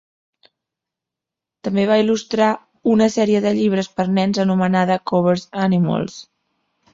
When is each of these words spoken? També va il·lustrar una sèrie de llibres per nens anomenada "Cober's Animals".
També 1.67 1.83
va 1.91 1.97
il·lustrar 2.03 2.47
una 2.93 3.09
sèrie 3.17 3.43
de 3.45 3.51
llibres 3.59 3.91
per 4.01 4.07
nens 4.17 4.41
anomenada 4.47 4.99
"Cober's 5.13 5.47
Animals". 5.69 6.19